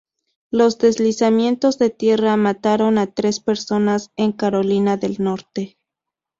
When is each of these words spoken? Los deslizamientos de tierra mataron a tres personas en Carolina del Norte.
Los 0.49 0.79
deslizamientos 0.79 1.77
de 1.77 1.91
tierra 1.91 2.35
mataron 2.35 2.97
a 2.97 3.05
tres 3.13 3.39
personas 3.39 4.11
en 4.17 4.31
Carolina 4.31 4.97
del 4.97 5.17
Norte. 5.19 5.77